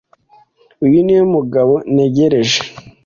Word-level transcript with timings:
Uyu 0.85 0.97
niwe 1.03 1.23
mugabo 1.35 1.73
ntegereje. 1.93 2.59